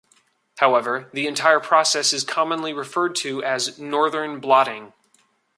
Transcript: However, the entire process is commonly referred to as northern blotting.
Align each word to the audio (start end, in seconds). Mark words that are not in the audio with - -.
However, 0.57 1.11
the 1.13 1.27
entire 1.27 1.59
process 1.59 2.11
is 2.11 2.23
commonly 2.23 2.73
referred 2.73 3.15
to 3.17 3.43
as 3.43 3.77
northern 3.77 4.39
blotting. 4.39 4.93